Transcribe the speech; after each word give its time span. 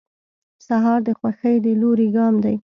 سهار 0.67 0.99
د 1.07 1.09
خوښۍ 1.19 1.55
د 1.65 1.67
لوري 1.81 2.07
ګام 2.15 2.35
دی. 2.43 2.55